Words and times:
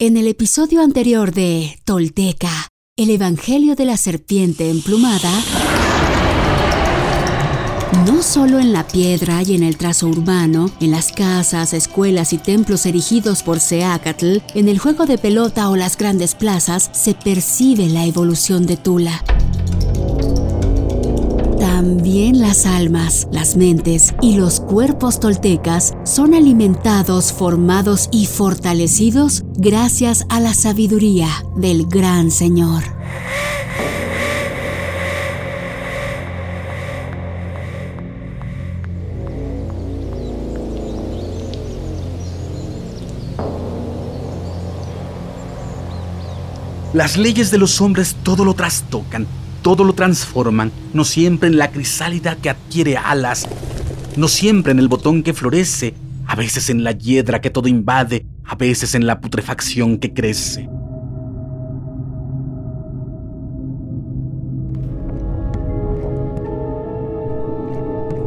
En 0.00 0.16
el 0.16 0.28
episodio 0.28 0.80
anterior 0.80 1.32
de 1.32 1.80
Tolteca, 1.84 2.68
el 2.96 3.10
Evangelio 3.10 3.74
de 3.74 3.84
la 3.84 3.96
Serpiente 3.96 4.70
Emplumada, 4.70 5.28
no 8.06 8.22
solo 8.22 8.60
en 8.60 8.72
la 8.72 8.86
piedra 8.86 9.42
y 9.42 9.56
en 9.56 9.64
el 9.64 9.76
trazo 9.76 10.06
urbano, 10.06 10.70
en 10.80 10.92
las 10.92 11.10
casas, 11.10 11.72
escuelas 11.72 12.32
y 12.32 12.38
templos 12.38 12.86
erigidos 12.86 13.42
por 13.42 13.58
Seacatl, 13.58 14.36
en 14.54 14.68
el 14.68 14.78
juego 14.78 15.04
de 15.04 15.18
pelota 15.18 15.68
o 15.68 15.74
las 15.74 15.98
grandes 15.98 16.36
plazas, 16.36 16.90
se 16.92 17.14
percibe 17.14 17.88
la 17.88 18.06
evolución 18.06 18.66
de 18.66 18.76
Tula. 18.76 19.24
También 21.78 22.40
las 22.40 22.66
almas, 22.66 23.28
las 23.30 23.56
mentes 23.56 24.12
y 24.20 24.36
los 24.36 24.58
cuerpos 24.58 25.20
toltecas 25.20 25.94
son 26.04 26.34
alimentados, 26.34 27.32
formados 27.32 28.08
y 28.10 28.26
fortalecidos 28.26 29.44
gracias 29.54 30.26
a 30.28 30.40
la 30.40 30.54
sabiduría 30.54 31.28
del 31.54 31.86
Gran 31.86 32.32
Señor. 32.32 32.82
Las 46.92 47.16
leyes 47.16 47.52
de 47.52 47.58
los 47.58 47.80
hombres 47.80 48.16
todo 48.24 48.44
lo 48.44 48.54
trastocan 48.54 49.28
todo 49.62 49.84
lo 49.84 49.92
transforman, 49.92 50.72
no 50.92 51.04
siempre 51.04 51.48
en 51.48 51.58
la 51.58 51.70
crisálida 51.70 52.36
que 52.36 52.50
adquiere 52.50 52.96
alas, 52.96 53.46
no 54.16 54.28
siempre 54.28 54.72
en 54.72 54.78
el 54.78 54.88
botón 54.88 55.22
que 55.22 55.34
florece, 55.34 55.94
a 56.26 56.34
veces 56.34 56.70
en 56.70 56.84
la 56.84 56.92
hiedra 56.92 57.40
que 57.40 57.50
todo 57.50 57.68
invade, 57.68 58.26
a 58.44 58.54
veces 58.54 58.94
en 58.94 59.06
la 59.06 59.20
putrefacción 59.20 59.98
que 59.98 60.12
crece. 60.12 60.68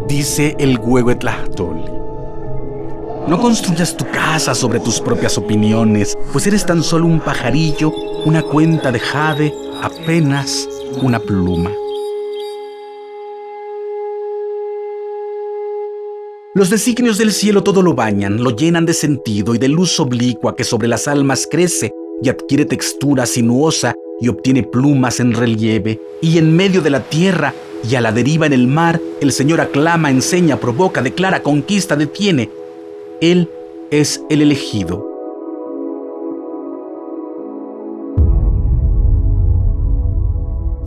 Dice 0.08 0.56
el 0.60 0.78
Huehuetlahtoli. 0.78 1.86
No 3.28 3.40
construyas 3.40 3.96
tu 3.96 4.06
casa 4.10 4.54
sobre 4.54 4.80
tus 4.80 5.00
propias 5.00 5.38
opiniones, 5.38 6.18
pues 6.34 6.48
eres 6.48 6.66
tan 6.66 6.84
solo 6.84 7.06
un 7.06 7.20
pajarillo, 7.20 7.94
una 8.26 8.42
cuenta 8.42 8.92
de 8.92 9.00
jade, 9.00 9.54
apenas 9.82 10.68
una 11.02 11.20
pluma. 11.20 11.72
Los 16.54 16.70
designios 16.70 17.18
del 17.18 17.32
cielo 17.32 17.64
todo 17.64 17.82
lo 17.82 17.94
bañan, 17.94 18.44
lo 18.44 18.56
llenan 18.56 18.86
de 18.86 18.94
sentido 18.94 19.56
y 19.56 19.58
de 19.58 19.70
luz 19.70 20.00
oblicua 20.00 20.56
que 20.56 20.66
sobre 20.66 20.88
las 20.90 21.08
almas 21.08 21.48
crece 21.50 21.92
y 22.22 22.30
adquiere 22.30 22.66
textura 22.66 23.26
sinuosa 23.26 23.96
y 24.20 24.28
obtiene 24.28 24.64
plumas 24.64 25.20
en 25.22 25.34
relieve. 25.34 26.00
Y 26.22 26.38
en 26.38 26.56
medio 26.56 26.82
de 26.82 26.90
la 26.90 27.04
tierra 27.04 27.54
y 27.90 27.96
a 27.96 28.02
la 28.02 28.12
deriva 28.12 28.46
en 28.46 28.54
el 28.54 28.68
mar, 28.68 29.00
el 29.22 29.32
Señor 29.32 29.62
aclama, 29.62 30.12
enseña, 30.12 30.58
provoca, 30.58 31.02
declara, 31.02 31.42
conquista, 31.42 31.96
detiene. 31.96 32.50
Él 33.22 33.50
es 33.90 34.22
el 34.30 34.42
elegido. 34.42 35.11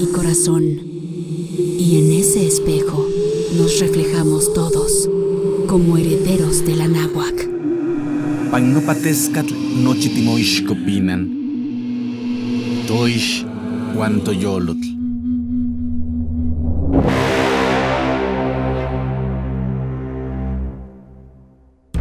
y 0.00 0.06
corazón. 0.06 0.62
Y 0.62 1.98
en 1.98 2.12
ese 2.12 2.46
espejo 2.46 3.06
nos 3.56 3.78
reflejamos 3.80 4.52
todos 4.54 5.08
como 5.66 5.96
herederos 5.98 6.64
de 6.64 6.76
la 6.76 6.88
náhuac. 6.88 7.48
Pagnopatescatl. 8.50 9.54
Toish. 12.86 13.46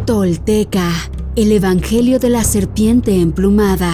Tolteca, 0.06 0.92
el 1.36 1.52
Evangelio 1.52 2.20
de 2.20 2.30
la 2.30 2.44
Serpiente 2.44 3.16
Emplumada 3.20 3.94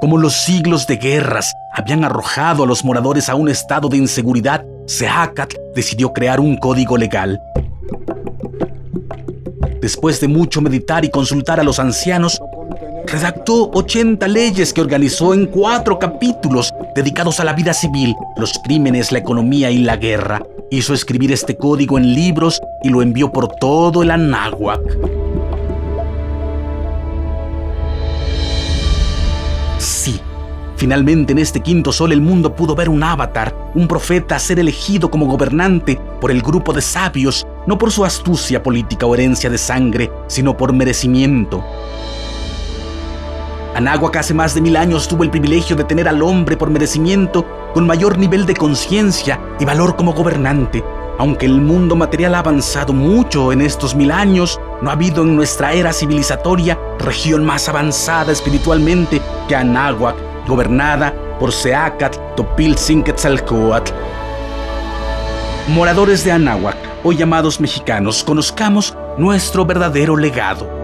Como 0.00 0.16
los 0.16 0.34
siglos 0.34 0.86
de 0.86 0.96
guerras 0.96 1.52
habían 1.72 2.04
arrojado 2.04 2.62
a 2.62 2.66
los 2.66 2.84
moradores 2.84 3.28
a 3.28 3.34
un 3.34 3.48
estado 3.48 3.88
de 3.88 3.96
inseguridad, 3.96 4.64
Seacat 4.86 5.54
decidió 5.74 6.12
crear 6.12 6.38
un 6.38 6.56
código 6.56 6.96
legal. 6.96 7.40
Después 9.80 10.20
de 10.20 10.28
mucho 10.28 10.60
meditar 10.60 11.04
y 11.04 11.10
consultar 11.10 11.58
a 11.58 11.64
los 11.64 11.80
ancianos, 11.80 12.40
redactó 13.06 13.70
80 13.72 14.28
leyes 14.28 14.72
que 14.72 14.80
organizó 14.80 15.34
en 15.34 15.46
cuatro 15.46 15.98
capítulos 15.98 16.72
dedicados 16.94 17.40
a 17.40 17.44
la 17.44 17.52
vida 17.52 17.72
civil, 17.72 18.14
los 18.36 18.52
crímenes, 18.64 19.10
la 19.10 19.18
economía 19.18 19.70
y 19.72 19.78
la 19.78 19.96
guerra. 19.96 20.40
Hizo 20.70 20.94
escribir 20.94 21.32
este 21.32 21.56
código 21.56 21.98
en 21.98 22.14
libros 22.14 22.60
y 22.84 22.90
lo 22.90 23.02
envió 23.02 23.32
por 23.32 23.48
todo 23.48 24.04
el 24.04 24.12
Anáhuac. 24.12 25.17
Finalmente 30.78 31.32
en 31.32 31.40
este 31.40 31.58
quinto 31.58 31.90
sol 31.90 32.12
el 32.12 32.20
mundo 32.20 32.54
pudo 32.54 32.76
ver 32.76 32.88
un 32.88 33.02
avatar, 33.02 33.52
un 33.74 33.88
profeta 33.88 34.38
ser 34.38 34.60
elegido 34.60 35.10
como 35.10 35.26
gobernante 35.26 36.00
por 36.20 36.30
el 36.30 36.40
grupo 36.40 36.72
de 36.72 36.80
sabios, 36.80 37.44
no 37.66 37.76
por 37.76 37.90
su 37.90 38.04
astucia 38.04 38.62
política 38.62 39.04
o 39.04 39.12
herencia 39.12 39.50
de 39.50 39.58
sangre, 39.58 40.08
sino 40.28 40.56
por 40.56 40.72
merecimiento. 40.72 41.64
Anáhuac 43.74 44.18
hace 44.18 44.34
más 44.34 44.54
de 44.54 44.60
mil 44.60 44.76
años 44.76 45.08
tuvo 45.08 45.24
el 45.24 45.30
privilegio 45.30 45.74
de 45.74 45.82
tener 45.82 46.06
al 46.06 46.22
hombre 46.22 46.56
por 46.56 46.70
merecimiento 46.70 47.44
con 47.74 47.84
mayor 47.84 48.16
nivel 48.16 48.46
de 48.46 48.54
conciencia 48.54 49.40
y 49.58 49.64
valor 49.64 49.96
como 49.96 50.12
gobernante. 50.12 50.84
Aunque 51.18 51.46
el 51.46 51.60
mundo 51.60 51.96
material 51.96 52.36
ha 52.36 52.38
avanzado 52.38 52.92
mucho 52.92 53.50
en 53.50 53.62
estos 53.62 53.96
mil 53.96 54.12
años, 54.12 54.60
no 54.80 54.90
ha 54.90 54.92
habido 54.92 55.24
en 55.24 55.34
nuestra 55.34 55.72
era 55.72 55.92
civilizatoria 55.92 56.78
región 57.00 57.44
más 57.44 57.68
avanzada 57.68 58.30
espiritualmente 58.30 59.20
que 59.48 59.56
Anáhuac 59.56 60.27
gobernada 60.48 61.14
por 61.38 61.52
Seacat 61.52 62.16
Topilzinquetzalcoatl. 62.34 63.92
Moradores 65.68 66.24
de 66.24 66.32
Anáhuac, 66.32 66.76
hoy 67.04 67.16
llamados 67.16 67.60
mexicanos, 67.60 68.24
conozcamos 68.24 68.96
nuestro 69.18 69.64
verdadero 69.64 70.16
legado. 70.16 70.77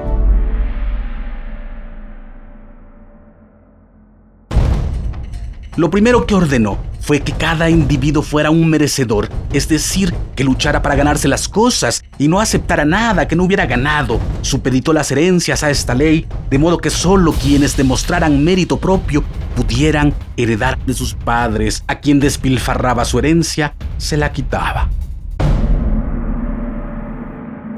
Lo 5.77 5.91
primero 5.91 6.25
que 6.25 6.37
ordenó 6.37 6.79
fue 7.01 7.21
que 7.21 7.33
cada 7.33 7.69
individuo 7.69 8.23
fuera 8.23 8.51
un 8.51 8.71
merecedor, 8.71 9.29
es 9.53 9.69
decir, 9.69 10.15
que 10.37 10.45
luchara 10.45 10.83
para 10.83 10.95
ganarse 10.95 11.27
las 11.27 11.49
cosas 11.49 12.05
y 12.17 12.29
no 12.29 12.39
aceptara 12.39 12.85
nada 12.85 13.27
que 13.27 13.35
no 13.35 13.43
hubiera 13.43 13.67
ganado. 13.67 14.21
Supeditó 14.43 14.93
las 14.93 15.11
herencias 15.11 15.65
a 15.65 15.71
esta 15.71 15.95
ley, 15.95 16.27
de 16.49 16.59
modo 16.59 16.79
que 16.79 16.91
solo 16.91 17.33
quienes 17.33 17.77
demostraran 17.77 18.45
mérito 18.45 18.79
propio 18.79 19.25
pudieran 19.57 20.15
heredar 20.37 20.79
de 20.87 20.95
sus 20.95 21.15
padres. 21.15 21.83
A 21.89 21.97
quien 21.97 22.21
despilfarraba 22.21 23.05
su 23.05 23.19
herencia, 23.19 23.75
se 23.99 24.17
la 24.17 24.33
quitaba. 24.33 24.89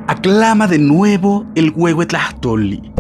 Aclama 0.07 0.67
de 0.67 0.79
nuevo 0.79 1.47
el 1.55 1.73
Huehuetlahtoli. 1.75 2.96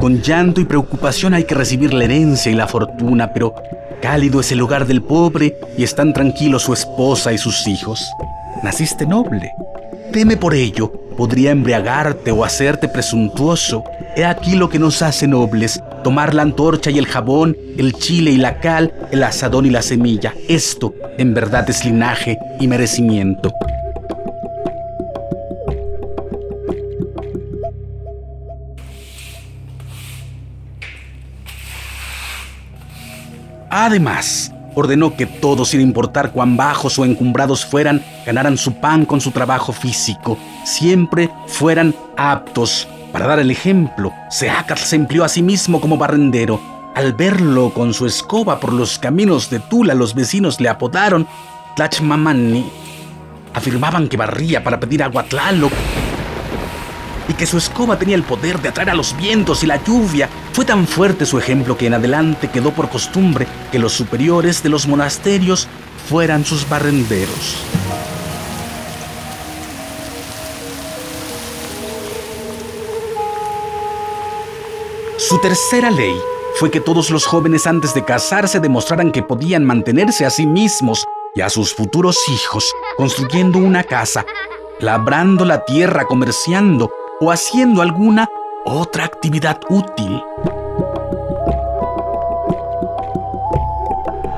Con 0.00 0.22
llanto 0.22 0.62
y 0.62 0.64
preocupación 0.64 1.34
hay 1.34 1.44
que 1.44 1.54
recibir 1.54 1.92
la 1.92 2.04
herencia 2.04 2.50
y 2.50 2.54
la 2.54 2.66
fortuna, 2.66 3.34
pero 3.34 3.54
cálido 4.00 4.40
es 4.40 4.50
el 4.50 4.62
hogar 4.62 4.86
del 4.86 5.02
pobre 5.02 5.58
y 5.76 5.84
están 5.84 6.14
tranquilos 6.14 6.62
su 6.62 6.72
esposa 6.72 7.34
y 7.34 7.38
sus 7.38 7.68
hijos. 7.68 8.10
Naciste 8.62 9.04
noble. 9.04 9.52
Teme 10.10 10.38
por 10.38 10.54
ello, 10.54 10.90
podría 11.18 11.50
embriagarte 11.50 12.30
o 12.30 12.44
hacerte 12.44 12.88
presuntuoso. 12.88 13.84
He 14.16 14.24
aquí 14.24 14.56
lo 14.56 14.70
que 14.70 14.78
nos 14.78 15.02
hace 15.02 15.26
nobles, 15.26 15.82
tomar 16.02 16.34
la 16.34 16.42
antorcha 16.42 16.90
y 16.90 16.98
el 16.98 17.06
jabón, 17.06 17.54
el 17.76 17.92
chile 17.92 18.30
y 18.30 18.38
la 18.38 18.58
cal, 18.58 18.94
el 19.10 19.22
asadón 19.22 19.66
y 19.66 19.70
la 19.70 19.82
semilla. 19.82 20.32
Esto, 20.48 20.94
en 21.18 21.34
verdad, 21.34 21.68
es 21.68 21.84
linaje 21.84 22.38
y 22.58 22.68
merecimiento. 22.68 23.52
Además, 33.70 34.52
ordenó 34.74 35.16
que 35.16 35.26
todos, 35.26 35.68
sin 35.68 35.80
importar 35.80 36.32
cuán 36.32 36.56
bajos 36.56 36.98
o 36.98 37.04
encumbrados 37.04 37.64
fueran, 37.64 38.02
ganaran 38.26 38.58
su 38.58 38.74
pan 38.74 39.06
con 39.06 39.20
su 39.20 39.30
trabajo 39.30 39.72
físico, 39.72 40.36
siempre 40.64 41.30
fueran 41.46 41.94
aptos. 42.16 42.88
Para 43.12 43.28
dar 43.28 43.38
el 43.38 43.50
ejemplo, 43.50 44.12
Seacat 44.28 44.78
se 44.78 44.96
empleó 44.96 45.24
a 45.24 45.28
sí 45.28 45.42
mismo 45.42 45.80
como 45.80 45.96
barrendero. 45.96 46.60
Al 46.96 47.12
verlo 47.12 47.72
con 47.72 47.94
su 47.94 48.06
escoba 48.06 48.58
por 48.58 48.72
los 48.72 48.98
caminos 48.98 49.50
de 49.50 49.60
Tula, 49.60 49.94
los 49.94 50.14
vecinos 50.14 50.60
le 50.60 50.68
apodaron 50.68 51.28
Tlachmamani. 51.76 52.68
Afirmaban 53.54 54.08
que 54.08 54.16
barría 54.16 54.64
para 54.64 54.80
pedir 54.80 55.02
agua 55.02 55.22
a 55.22 55.24
Tlaloc 55.26 55.72
y 57.30 57.34
que 57.34 57.46
su 57.46 57.58
escoba 57.58 57.96
tenía 57.96 58.16
el 58.16 58.24
poder 58.24 58.60
de 58.60 58.70
atraer 58.70 58.90
a 58.90 58.94
los 58.94 59.16
vientos 59.16 59.62
y 59.62 59.66
la 59.66 59.82
lluvia. 59.84 60.28
Fue 60.52 60.64
tan 60.64 60.88
fuerte 60.88 61.24
su 61.24 61.38
ejemplo 61.38 61.78
que 61.78 61.86
en 61.86 61.94
adelante 61.94 62.48
quedó 62.48 62.72
por 62.72 62.88
costumbre 62.88 63.46
que 63.70 63.78
los 63.78 63.92
superiores 63.92 64.64
de 64.64 64.68
los 64.68 64.88
monasterios 64.88 65.68
fueran 66.08 66.44
sus 66.44 66.68
barrenderos. 66.68 67.56
Su 75.16 75.38
tercera 75.38 75.92
ley 75.92 76.16
fue 76.56 76.72
que 76.72 76.80
todos 76.80 77.10
los 77.10 77.26
jóvenes 77.26 77.68
antes 77.68 77.94
de 77.94 78.04
casarse 78.04 78.58
demostraran 78.58 79.12
que 79.12 79.22
podían 79.22 79.64
mantenerse 79.64 80.26
a 80.26 80.30
sí 80.30 80.46
mismos 80.46 81.06
y 81.36 81.42
a 81.42 81.48
sus 81.48 81.72
futuros 81.74 82.18
hijos, 82.28 82.72
construyendo 82.96 83.58
una 83.58 83.84
casa, 83.84 84.26
labrando 84.80 85.44
la 85.44 85.64
tierra, 85.64 86.06
comerciando 86.06 86.90
o 87.20 87.30
haciendo 87.30 87.82
alguna 87.82 88.28
otra 88.64 89.04
actividad 89.04 89.58
útil. 89.68 90.22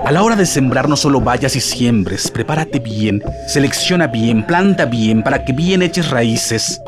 A 0.05 0.11
la 0.11 0.23
hora 0.25 0.35
de 0.35 0.47
sembrar 0.47 0.89
no 0.89 0.97
solo 0.97 1.21
vayas 1.21 1.55
y 1.55 1.61
siembres, 1.61 2.29
prepárate 2.31 2.81
bien, 2.81 3.23
selecciona 3.47 4.09
bien, 4.09 4.45
planta 4.45 4.85
bien 4.85 5.23
para 5.23 5.45
que 5.45 5.53
bien 5.53 5.81
eches 5.81 6.11
raíces. 6.11 6.83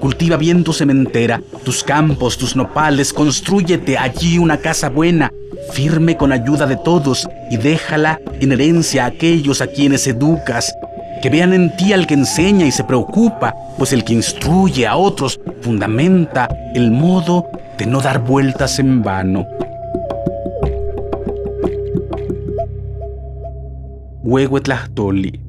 Cultiva 0.00 0.36
bien 0.36 0.62
tu 0.62 0.74
cementera, 0.74 1.40
tus 1.64 1.82
campos, 1.82 2.36
tus 2.36 2.54
nopales, 2.54 3.12
construyete 3.12 3.96
allí 3.96 4.38
una 4.38 4.58
casa 4.58 4.90
buena, 4.90 5.32
firme 5.72 6.16
con 6.16 6.30
ayuda 6.30 6.66
de 6.66 6.76
todos 6.76 7.26
y 7.50 7.56
déjala 7.56 8.20
en 8.38 8.52
herencia 8.52 9.04
a 9.04 9.08
aquellos 9.08 9.60
a 9.62 9.66
quienes 9.66 10.06
educas, 10.06 10.72
que 11.20 11.30
vean 11.30 11.52
en 11.52 11.74
ti 11.76 11.92
al 11.92 12.06
que 12.06 12.14
enseña 12.14 12.66
y 12.66 12.70
se 12.70 12.84
preocupa, 12.84 13.54
pues 13.76 13.92
el 13.92 14.04
que 14.04 14.12
instruye 14.12 14.86
a 14.86 14.96
otros 14.96 15.37
fundamenta 15.60 16.48
el 16.74 16.90
modo 16.90 17.46
de 17.78 17.86
no 17.86 18.00
dar 18.00 18.20
vueltas 18.20 18.78
en 18.78 19.02
vano. 19.02 19.46
Huehuetlachtoli. 24.22 25.40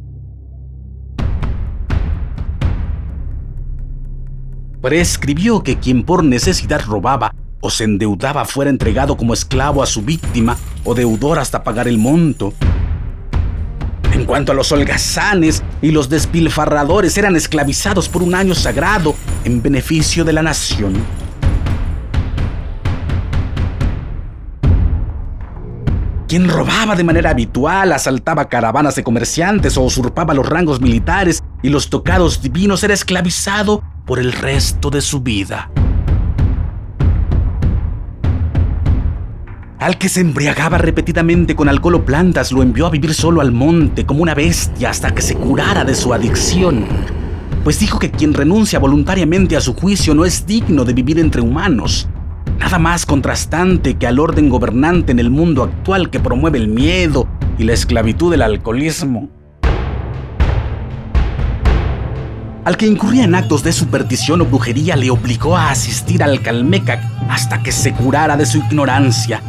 Prescribió 4.82 5.62
que 5.62 5.78
quien 5.78 6.04
por 6.04 6.24
necesidad 6.24 6.82
robaba 6.88 7.36
o 7.60 7.70
se 7.70 7.84
endeudaba 7.84 8.46
fuera 8.46 8.70
entregado 8.70 9.18
como 9.18 9.34
esclavo 9.34 9.84
a 9.84 9.86
su 9.86 10.02
víctima 10.04 10.56
o 10.86 10.94
deudor 10.96 11.40
hasta 11.40 11.64
pagar 11.64 11.90
el 11.90 11.98
monto, 11.98 12.54
en 14.20 14.26
cuanto 14.26 14.52
a 14.52 14.56
los 14.56 14.72
holgazanes 14.72 15.64
y 15.82 15.92
los 15.92 16.10
despilfarradores 16.10 17.18
eran 17.18 17.36
esclavizados 17.36 18.10
por 18.10 18.22
un 18.22 18.36
año 18.36 18.54
sagrado 18.54 19.16
en 19.46 19.62
beneficio 19.62 20.26
de 20.26 20.34
la 20.34 20.42
nación. 20.42 20.94
Quien 26.28 26.48
robaba 26.48 26.96
de 26.96 27.04
manera 27.04 27.32
habitual, 27.32 27.92
asaltaba 27.92 28.50
caravanas 28.50 28.96
de 28.96 29.04
comerciantes 29.04 29.78
o 29.78 29.82
usurpaba 29.82 30.34
los 30.34 30.48
rangos 30.48 30.80
militares 30.80 31.42
y 31.64 31.70
los 31.70 31.90
tocados 31.90 32.42
divinos 32.42 32.84
era 32.84 32.94
esclavizado 32.94 33.82
por 34.06 34.20
el 34.20 34.34
resto 34.34 34.92
de 34.92 35.02
su 35.02 35.22
vida. 35.22 35.72
Al 39.80 39.98
que 39.98 40.10
se 40.10 40.20
embriagaba 40.20 40.78
repetidamente 40.78 41.56
con 41.56 41.70
alcohol 41.70 41.96
o 41.96 42.06
plantas 42.06 42.52
lo 42.52 42.62
envió 42.62 42.86
a 42.86 42.90
vivir 42.90 43.14
solo 43.14 43.40
al 43.40 43.54
monte 43.54 44.06
como 44.06 44.22
una 44.22 44.36
bestia 44.36 44.90
hasta 44.90 45.16
que 45.16 45.22
se 45.22 45.36
curara 45.36 45.86
de 45.86 45.96
su 45.96 46.14
adicción. 46.14 46.86
Pues 47.64 47.80
dijo 47.80 47.98
que 47.98 48.12
quien 48.12 48.34
renuncia 48.34 48.78
voluntariamente 48.78 49.56
a 49.56 49.62
su 49.62 49.74
juicio 49.74 50.14
no 50.14 50.26
es 50.26 50.46
digno 50.46 50.84
de 50.84 50.92
vivir 50.92 51.18
entre 51.18 51.42
humanos. 51.42 52.10
Nada 52.60 52.78
más 52.78 53.06
contrastante 53.06 53.96
que 53.96 54.06
al 54.06 54.20
orden 54.20 54.50
gobernante 54.50 55.14
en 55.14 55.20
el 55.20 55.30
mundo 55.30 55.64
actual 55.64 56.10
que 56.10 56.20
promueve 56.20 56.58
el 56.58 56.68
miedo 56.68 57.30
y 57.58 57.64
la 57.64 57.72
esclavitud 57.72 58.32
del 58.32 58.42
alcoholismo. 58.42 59.30
Al 62.70 62.78
que 62.78 62.86
incurría 62.86 63.24
en 63.24 63.34
actos 63.34 63.64
de 63.64 63.74
superstición 63.74 64.42
o 64.42 64.46
brujería 64.46 64.96
le 64.96 65.10
obligó 65.10 65.58
a 65.58 65.72
asistir 65.72 66.22
al 66.22 66.44
Calmecac 66.44 67.02
hasta 67.28 67.64
que 67.64 67.72
se 67.72 67.94
curara 67.94 68.38
de 68.38 68.46
su 68.46 68.60
ignorancia. 68.60 69.42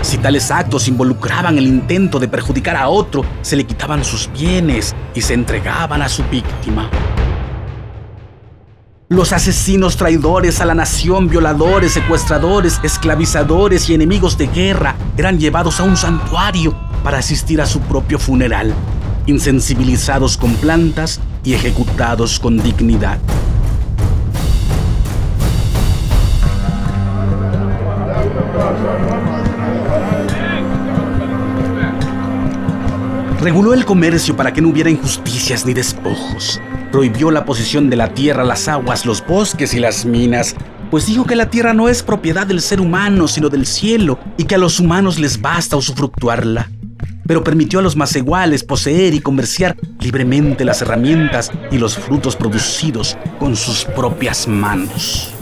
Si 0.00 0.16
tales 0.16 0.50
actos 0.50 0.88
involucraban 0.88 1.58
el 1.58 1.66
intento 1.66 2.18
de 2.18 2.28
perjudicar 2.28 2.76
a 2.76 2.88
otro, 2.88 3.26
se 3.42 3.56
le 3.56 3.64
quitaban 3.64 4.02
sus 4.06 4.32
bienes 4.32 4.94
y 5.14 5.20
se 5.20 5.34
entregaban 5.34 6.00
a 6.00 6.08
su 6.08 6.24
víctima. 6.30 6.88
Los 9.10 9.34
asesinos 9.34 9.98
traidores 9.98 10.62
a 10.62 10.64
la 10.64 10.74
nación, 10.74 11.28
violadores, 11.28 11.92
secuestradores, 11.92 12.80
esclavizadores 12.82 13.90
y 13.90 13.94
enemigos 13.96 14.38
de 14.38 14.46
guerra 14.46 14.96
eran 15.18 15.38
llevados 15.38 15.78
a 15.78 15.82
un 15.82 15.98
santuario 15.98 16.74
para 17.04 17.18
asistir 17.18 17.60
a 17.60 17.66
su 17.66 17.80
propio 17.80 18.18
funeral, 18.18 18.72
insensibilizados 19.26 20.38
con 20.38 20.54
plantas 20.54 21.20
y 21.44 21.54
ejecutados 21.54 22.38
con 22.38 22.62
dignidad. 22.62 23.18
Reguló 33.40 33.74
el 33.74 33.84
comercio 33.84 34.36
para 34.36 34.52
que 34.52 34.60
no 34.60 34.68
hubiera 34.68 34.88
injusticias 34.88 35.66
ni 35.66 35.74
despojos. 35.74 36.60
Prohibió 36.92 37.32
la 37.32 37.44
posesión 37.44 37.90
de 37.90 37.96
la 37.96 38.14
tierra, 38.14 38.44
las 38.44 38.68
aguas, 38.68 39.04
los 39.04 39.26
bosques 39.26 39.74
y 39.74 39.80
las 39.80 40.04
minas, 40.04 40.54
pues 40.92 41.06
dijo 41.06 41.24
que 41.24 41.34
la 41.34 41.50
tierra 41.50 41.74
no 41.74 41.88
es 41.88 42.02
propiedad 42.02 42.46
del 42.46 42.60
ser 42.60 42.80
humano, 42.80 43.26
sino 43.26 43.48
del 43.48 43.66
cielo, 43.66 44.18
y 44.36 44.44
que 44.44 44.54
a 44.54 44.58
los 44.58 44.78
humanos 44.78 45.18
les 45.18 45.40
basta 45.40 45.76
usufructuarla. 45.76 46.70
Pero 47.26 47.44
permitió 47.44 47.78
a 47.78 47.82
los 47.82 47.96
más 47.96 48.14
iguales 48.16 48.64
poseer 48.64 49.14
y 49.14 49.20
comerciar 49.20 49.76
libremente 50.00 50.64
las 50.64 50.82
herramientas 50.82 51.50
y 51.70 51.78
los 51.78 51.96
frutos 51.96 52.36
producidos 52.36 53.16
con 53.38 53.56
sus 53.56 53.84
propias 53.84 54.48
manos. 54.48 55.32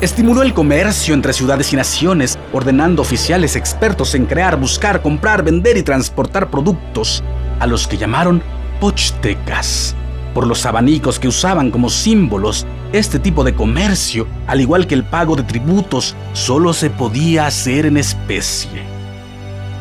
Estimuló 0.00 0.42
el 0.44 0.54
comercio 0.54 1.12
entre 1.12 1.32
ciudades 1.32 1.72
y 1.72 1.76
naciones, 1.76 2.38
ordenando 2.52 3.02
oficiales 3.02 3.56
expertos 3.56 4.14
en 4.14 4.26
crear, 4.26 4.56
buscar, 4.56 5.02
comprar, 5.02 5.42
vender 5.42 5.76
y 5.76 5.82
transportar 5.82 6.52
productos, 6.52 7.24
a 7.58 7.66
los 7.66 7.88
que 7.88 7.96
llamaron 7.96 8.40
pochtecas. 8.80 9.96
Por 10.38 10.46
los 10.46 10.66
abanicos 10.66 11.18
que 11.18 11.26
usaban 11.26 11.72
como 11.72 11.90
símbolos, 11.90 12.64
este 12.92 13.18
tipo 13.18 13.42
de 13.42 13.56
comercio, 13.56 14.28
al 14.46 14.60
igual 14.60 14.86
que 14.86 14.94
el 14.94 15.02
pago 15.02 15.34
de 15.34 15.42
tributos, 15.42 16.14
solo 16.32 16.72
se 16.72 16.90
podía 16.90 17.48
hacer 17.48 17.86
en 17.86 17.96
especie. 17.96 18.84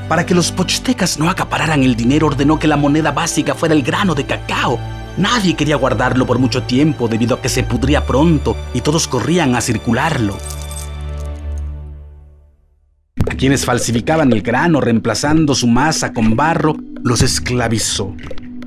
Para 0.09 0.25
que 0.25 0.33
los 0.33 0.51
pochtecas 0.51 1.19
no 1.19 1.29
acapararan 1.29 1.83
el 1.83 1.95
dinero, 1.95 2.25
ordenó 2.25 2.57
que 2.57 2.67
la 2.67 2.75
moneda 2.75 3.11
básica 3.11 3.53
fuera 3.53 3.75
el 3.75 3.83
grano 3.83 4.15
de 4.15 4.25
cacao, 4.25 4.79
Nadie 5.15 5.55
quería 5.55 5.75
guardarlo 5.75 6.25
por 6.25 6.39
mucho 6.39 6.63
tiempo 6.63 7.07
debido 7.07 7.35
a 7.35 7.41
que 7.43 7.49
se 7.49 7.61
pudría 7.61 8.07
pronto 8.07 8.57
y 8.73 8.81
todos 8.81 9.07
corrían 9.07 9.55
a 9.55 9.61
circularlo. 9.61 10.39
A 13.29 13.35
quienes 13.35 13.63
falsificaban 13.63 14.33
el 14.33 14.41
grano 14.41 14.81
reemplazando 14.81 15.53
su 15.53 15.67
masa 15.67 16.13
con 16.13 16.35
barro, 16.35 16.75
los 17.03 17.21
esclavizó. 17.21 18.15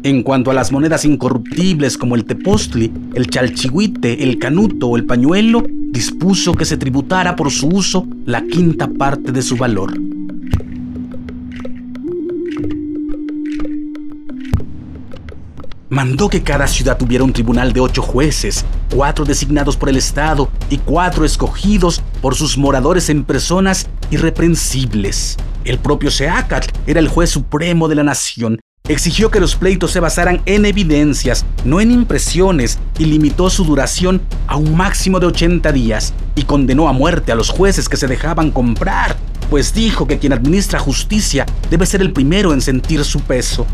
En 0.02 0.23
cuanto 0.23 0.50
a 0.50 0.54
las 0.54 0.73
monedas 0.73 1.04
incorruptibles 1.04 1.99
como 1.99 2.14
el 2.14 2.25
tepostli, 2.25 2.92
el 3.14 3.28
chalchihuite, 3.28 4.23
el 4.23 4.38
canuto 4.38 4.88
o 4.88 4.97
el 4.97 5.04
pañuelo, 5.04 5.62
dispuso 5.90 6.54
que 6.54 6.64
se 6.64 6.76
tributara 6.76 7.37
por 7.37 7.50
su 7.50 7.69
uso 7.69 8.07
la 8.25 8.42
quinta 8.42 8.88
parte 8.88 9.33
de 9.33 9.42
su 9.42 9.57
valor. 9.57 9.92
mandó 15.90 16.28
que 16.28 16.42
cada 16.42 16.66
ciudad 16.66 16.97
tuviera 16.97 17.25
un 17.25 17.33
tribunal 17.33 17.73
de 17.73 17.80
ocho 17.80 18.00
jueces, 18.00 18.64
cuatro 18.95 19.25
designados 19.25 19.76
por 19.76 19.88
el 19.88 19.97
Estado 19.97 20.49
y 20.71 20.78
cuatro 20.78 21.25
escogidos 21.25 22.00
por 22.23 22.37
sus 22.37 22.57
moradores 22.57 23.11
en 23.11 23.25
personas 23.25 23.88
irreprensibles. 24.11 25.37
El 25.64 25.78
propio 25.78 26.11
Seacat 26.11 26.66
era 26.87 27.00
el 27.00 27.09
juez 27.09 27.30
supremo 27.30 27.88
de 27.88 27.97
la 27.97 28.04
nación. 28.04 28.61
Exigió 28.88 29.30
que 29.30 29.40
los 29.40 29.56
pleitos 29.56 29.92
se 29.92 30.00
basaran 30.00 30.42
en 30.46 30.64
evidencias, 30.66 31.46
no 31.64 31.80
en 31.80 31.90
impresiones, 31.90 32.78
y 32.99 33.04
limitó 33.04 33.49
su 33.50 33.64
duración 33.64 34.20
a 34.46 34.56
un 34.56 34.76
máximo 34.76 35.20
de 35.20 35.26
80 35.26 35.70
días, 35.72 36.12
y 36.34 36.42
condenó 36.42 36.88
a 36.88 36.92
muerte 36.92 37.32
a 37.32 37.37
los 37.37 37.50
jueces 37.50 37.88
que 37.88 37.96
se 37.96 38.08
dejaban 38.08 38.50
comprar, 38.50 39.16
pues 39.49 39.72
dijo 39.75 40.06
que 40.06 40.18
quien 40.18 40.32
administra 40.32 40.78
justicia 40.78 41.46
debe 41.70 41.87
ser 41.87 42.00
el 42.00 42.12
primero 42.12 42.52
en 42.52 42.60
sentir 42.60 43.04
su 43.04 43.20
peso 43.20 43.66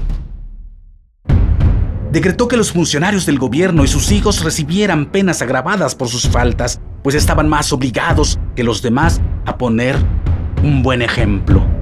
decretó 2.16 2.48
que 2.48 2.56
los 2.56 2.72
funcionarios 2.72 3.26
del 3.26 3.38
gobierno 3.38 3.84
y 3.84 3.88
sus 3.88 4.10
hijos 4.10 4.42
recibieran 4.42 5.04
penas 5.04 5.42
agravadas 5.42 5.94
por 5.94 6.08
sus 6.08 6.26
faltas, 6.26 6.80
pues 7.02 7.14
estaban 7.14 7.46
más 7.46 7.74
obligados 7.74 8.38
que 8.54 8.64
los 8.64 8.80
demás 8.80 9.20
a 9.44 9.58
poner 9.58 9.96
un 10.62 10.82
buen 10.82 11.02
ejemplo. 11.02 11.75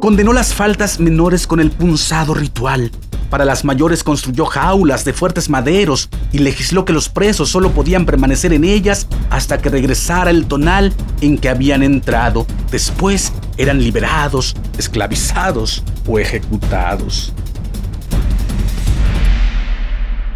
Condenó 0.00 0.32
las 0.32 0.54
faltas 0.54 1.00
menores 1.00 1.46
con 1.46 1.60
el 1.60 1.70
punzado 1.70 2.34
ritual. 2.34 2.90
Para 3.30 3.44
las 3.44 3.64
mayores 3.64 4.02
construyó 4.02 4.46
jaulas 4.46 5.04
de 5.04 5.12
fuertes 5.12 5.50
maderos 5.50 6.08
y 6.32 6.38
legisló 6.38 6.84
que 6.84 6.92
los 6.92 7.08
presos 7.08 7.50
solo 7.50 7.72
podían 7.72 8.06
permanecer 8.06 8.52
en 8.52 8.64
ellas 8.64 9.06
hasta 9.28 9.58
que 9.58 9.68
regresara 9.68 10.30
el 10.30 10.46
tonal 10.46 10.94
en 11.20 11.36
que 11.36 11.48
habían 11.48 11.82
entrado. 11.82 12.46
Después 12.70 13.32
eran 13.56 13.82
liberados, 13.82 14.56
esclavizados 14.78 15.82
o 16.06 16.18
ejecutados. 16.18 17.34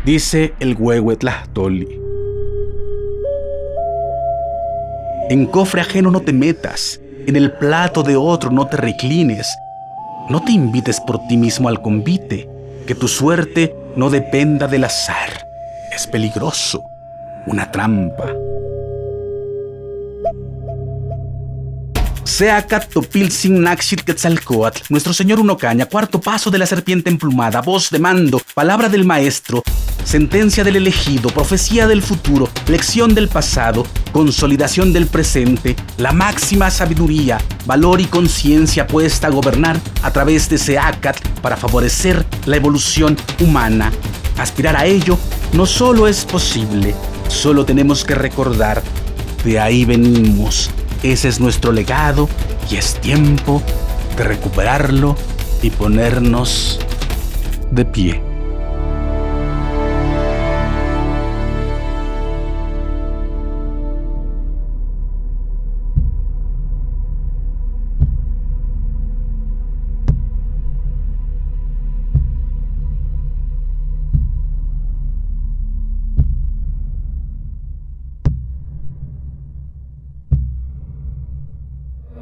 dice 0.04 0.54
el 0.60 0.76
Huehuetlahtoli. 0.78 2.00
En 5.30 5.46
cofre 5.46 5.80
ajeno 5.80 6.10
no 6.10 6.20
te 6.20 6.32
metas, 6.32 7.00
en 7.26 7.36
el 7.36 7.52
plato 7.52 8.02
de 8.02 8.16
otro 8.16 8.50
no 8.50 8.66
te 8.66 8.76
reclines, 8.76 9.56
no 10.28 10.42
te 10.42 10.52
invites 10.52 11.00
por 11.00 11.26
ti 11.26 11.36
mismo 11.36 11.68
al 11.68 11.80
convite, 11.80 12.48
que 12.86 12.94
tu 12.94 13.08
suerte 13.08 13.74
no 13.96 14.10
dependa 14.10 14.66
del 14.66 14.84
azar. 14.84 15.46
Es 15.90 16.06
peligroso, 16.06 16.84
una 17.46 17.70
trampa. 17.70 18.41
Sea 22.32 22.66
Topilzin 22.66 23.60
Naxit 23.60 24.00
Quetzalcoatl, 24.04 24.84
nuestro 24.88 25.12
señor 25.12 25.38
Unocaña, 25.38 25.84
cuarto 25.84 26.18
paso 26.18 26.50
de 26.50 26.56
la 26.56 26.64
serpiente 26.64 27.10
emplumada, 27.10 27.60
voz 27.60 27.90
de 27.90 27.98
mando, 27.98 28.40
palabra 28.54 28.88
del 28.88 29.04
maestro, 29.04 29.62
sentencia 30.02 30.64
del 30.64 30.76
elegido, 30.76 31.28
profecía 31.28 31.86
del 31.86 32.00
futuro, 32.00 32.48
lección 32.68 33.14
del 33.14 33.28
pasado, 33.28 33.86
consolidación 34.12 34.94
del 34.94 35.08
presente, 35.08 35.76
la 35.98 36.12
máxima 36.12 36.70
sabiduría, 36.70 37.38
valor 37.66 38.00
y 38.00 38.06
conciencia 38.06 38.86
puesta 38.86 39.26
a 39.26 39.30
gobernar 39.30 39.78
a 40.02 40.10
través 40.10 40.48
de 40.48 40.56
Seacat 40.56 41.20
para 41.42 41.58
favorecer 41.58 42.24
la 42.46 42.56
evolución 42.56 43.14
humana. 43.40 43.92
Aspirar 44.38 44.74
a 44.76 44.86
ello 44.86 45.18
no 45.52 45.66
solo 45.66 46.08
es 46.08 46.24
posible, 46.24 46.94
solo 47.28 47.66
tenemos 47.66 48.04
que 48.04 48.14
recordar, 48.14 48.82
de 49.44 49.60
ahí 49.60 49.84
venimos, 49.84 50.70
ese 51.02 51.28
es 51.28 51.40
nuestro 51.40 51.72
legado 51.72 52.28
y 52.70 52.76
es 52.76 53.00
tiempo 53.00 53.62
de 54.16 54.24
recuperarlo 54.24 55.16
y 55.62 55.70
ponernos 55.70 56.80
de 57.70 57.84
pie. 57.84 58.31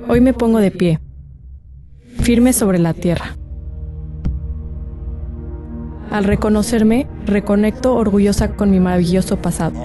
Hoy 0.09 0.21
me 0.21 0.33
pongo 0.33 0.59
de 0.59 0.71
pie, 0.71 1.01
firme 2.21 2.53
sobre 2.53 2.79
la 2.79 2.95
tierra. 2.95 3.37
Al 6.11 6.25
reconocerme, 6.25 7.07
reconecto 7.27 7.95
orgullosa 7.95 8.57
con 8.57 8.71
mi 8.71 8.81
maravilloso 8.81 9.37
pasado. 9.37 9.81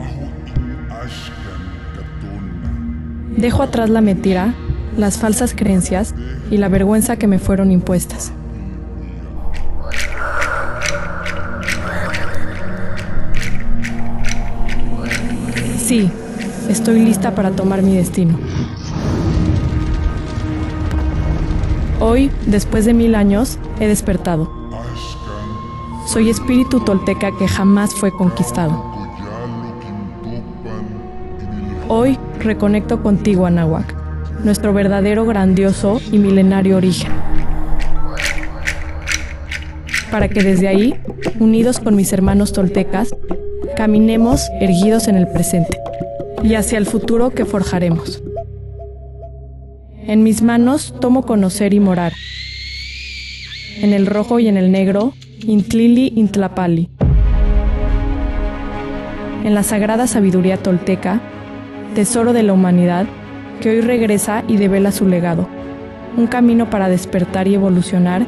Dejo 3.37 3.61
atrás 3.61 3.89
la 3.89 4.01
mentira, 4.01 4.53
las 4.97 5.17
falsas 5.17 5.53
creencias 5.53 6.15
y 6.49 6.57
la 6.57 6.69
vergüenza 6.69 7.17
que 7.17 7.27
me 7.27 7.37
fueron 7.37 7.71
impuestas. 7.71 8.31
Sí, 15.77 16.09
estoy 16.67 17.05
lista 17.05 17.35
para 17.35 17.51
tomar 17.51 17.83
mi 17.83 17.95
destino. 17.95 18.39
Hoy, 21.99 22.29
después 22.45 22.83
de 22.83 22.93
mil 22.93 23.15
años, 23.15 23.57
he 23.79 23.87
despertado. 23.87 24.51
Soy 26.07 26.29
espíritu 26.29 26.81
tolteca 26.81 27.31
que 27.37 27.47
jamás 27.47 27.95
fue 27.95 28.11
conquistado. 28.11 28.83
Hoy 31.87 32.19
reconecto 32.39 33.01
contigo, 33.01 33.45
Anahuac, 33.45 33.95
nuestro 34.43 34.73
verdadero, 34.73 35.25
grandioso 35.25 36.01
y 36.11 36.17
milenario 36.17 36.77
origen. 36.77 37.11
Para 40.11 40.27
que 40.27 40.43
desde 40.43 40.67
ahí, 40.67 40.99
unidos 41.39 41.79
con 41.79 41.95
mis 41.95 42.11
hermanos 42.11 42.51
toltecas, 42.51 43.15
caminemos 43.77 44.49
erguidos 44.59 45.07
en 45.07 45.15
el 45.15 45.27
presente 45.27 45.79
y 46.43 46.55
hacia 46.55 46.77
el 46.77 46.85
futuro 46.85 47.29
que 47.29 47.45
forjaremos. 47.45 48.21
En 50.07 50.21
mis 50.21 50.43
manos 50.43 50.93
tomo 51.01 51.25
conocer 51.25 51.73
y 51.73 51.79
morar. 51.79 52.13
En 53.81 53.91
el 53.91 54.05
rojo 54.05 54.39
y 54.39 54.47
en 54.47 54.55
el 54.55 54.71
negro, 54.71 55.13
Intlili 55.39 56.13
Intlapali. 56.15 56.89
En 59.43 59.55
la 59.55 59.63
sagrada 59.63 60.05
sabiduría 60.05 60.57
tolteca, 60.57 61.21
tesoro 61.95 62.33
de 62.33 62.43
la 62.43 62.53
humanidad, 62.53 63.07
que 63.61 63.69
hoy 63.71 63.81
regresa 63.81 64.43
y 64.47 64.57
devela 64.57 64.91
su 64.91 65.07
legado. 65.07 65.47
Un 66.17 66.27
camino 66.27 66.69
para 66.69 66.87
despertar 66.87 67.47
y 67.47 67.55
evolucionar 67.55 68.27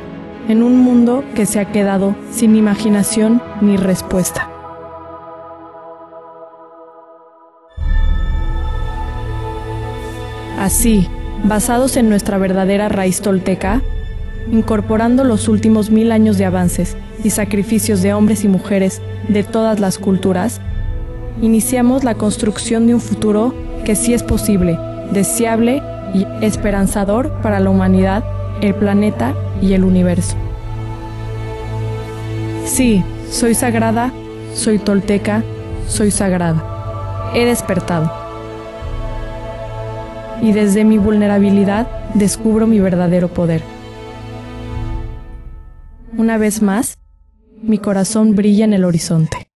en 0.49 0.63
un 0.63 0.79
mundo 0.79 1.23
que 1.35 1.45
se 1.45 1.59
ha 1.59 1.71
quedado 1.71 2.15
sin 2.31 2.55
imaginación 2.55 3.39
ni 3.61 3.77
respuesta. 3.77 4.49
Así, 10.59 11.07
basados 11.43 11.97
en 11.97 12.09
nuestra 12.09 12.37
verdadera 12.37 12.89
raíz 12.89 13.21
tolteca, 13.21 13.81
incorporando 14.51 15.23
los 15.23 15.47
últimos 15.47 15.89
mil 15.89 16.11
años 16.11 16.37
de 16.37 16.45
avances 16.45 16.97
y 17.23 17.29
sacrificios 17.29 18.01
de 18.01 18.13
hombres 18.13 18.43
y 18.43 18.47
mujeres 18.47 19.01
de 19.27 19.43
todas 19.43 19.79
las 19.79 19.97
culturas, 19.97 20.61
iniciamos 21.41 22.03
la 22.03 22.15
construcción 22.15 22.87
de 22.87 22.95
un 22.95 23.01
futuro 23.01 23.53
que 23.85 23.95
sí 23.95 24.13
es 24.13 24.23
posible, 24.23 24.77
deseable 25.11 25.81
y 26.13 26.25
esperanzador 26.41 27.31
para 27.41 27.59
la 27.59 27.69
humanidad, 27.69 28.23
el 28.61 28.73
planeta 28.75 29.33
y 29.61 29.73
el 29.73 29.83
universo. 29.83 30.35
Sí, 32.65 33.03
soy 33.29 33.53
sagrada, 33.53 34.11
soy 34.53 34.79
tolteca, 34.79 35.43
soy 35.87 36.11
sagrada. 36.11 37.31
He 37.33 37.45
despertado 37.45 38.26
y 40.41 40.51
desde 40.51 40.83
mi 40.83 40.97
vulnerabilidad 40.97 41.87
descubro 42.13 42.67
mi 42.67 42.79
verdadero 42.79 43.27
poder. 43.27 43.61
Una 46.17 46.37
vez 46.37 46.61
más, 46.61 46.97
mi 47.61 47.77
corazón 47.77 48.35
brilla 48.35 48.65
en 48.65 48.73
el 48.73 48.85
horizonte. 48.85 49.46